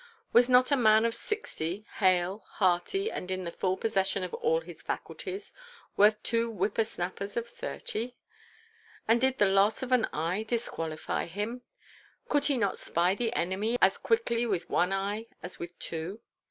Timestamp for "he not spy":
12.45-13.13